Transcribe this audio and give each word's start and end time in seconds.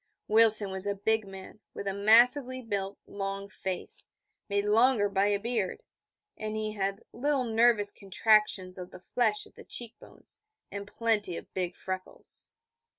Wilson 0.27 0.71
was 0.71 0.87
a 0.87 0.95
big 0.95 1.27
man, 1.27 1.59
with 1.75 1.85
a 1.87 1.93
massively 1.93 2.59
built, 2.59 2.97
long 3.05 3.47
face, 3.47 4.13
made 4.49 4.65
longer 4.65 5.07
by 5.07 5.27
a 5.27 5.37
beard, 5.39 5.83
and 6.35 6.55
he 6.55 6.71
had 6.71 7.03
little 7.13 7.43
nervous 7.43 7.91
contractions 7.91 8.79
of 8.79 8.89
the 8.89 8.99
flesh 8.99 9.45
at 9.45 9.53
the 9.53 9.63
cheek 9.63 9.93
bones, 9.99 10.41
and 10.71 10.87
plenty 10.87 11.37
of 11.37 11.53
big 11.53 11.75
freckles. 11.75 12.51